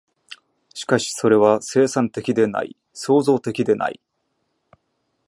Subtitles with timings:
[0.73, 3.99] しかしそれは生産的でない、創造的でない。